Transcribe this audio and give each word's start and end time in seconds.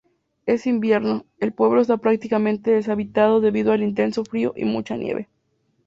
En 0.47 0.59
invierno, 0.65 1.27
el 1.37 1.53
pueblo 1.53 1.79
está 1.79 1.95
prácticamente 1.97 2.71
deshabitado 2.71 3.39
debido 3.39 3.71
al 3.71 3.83
intenso 3.83 4.25
frío 4.25 4.51
y 4.57 4.65
mucha 4.65 4.97
nieve. 4.97 5.29